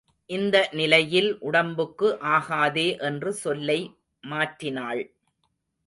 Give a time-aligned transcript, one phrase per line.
[0.29, 3.79] இந்த நிலையில் உடம்புக்கு ஆகாதே என்று சொல்லை
[4.23, 5.03] மாற்றினாள்.